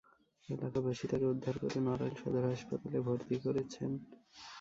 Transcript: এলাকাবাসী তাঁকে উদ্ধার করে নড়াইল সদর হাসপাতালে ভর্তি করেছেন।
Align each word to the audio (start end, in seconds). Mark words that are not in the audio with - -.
এলাকাবাসী 0.49 1.05
তাঁকে 1.07 1.27
উদ্ধার 1.33 1.55
করে 1.61 1.77
নড়াইল 1.79 2.15
সদর 2.21 2.43
হাসপাতালে 2.51 2.99
ভর্তি 3.07 3.35
করেছেন। 3.45 3.91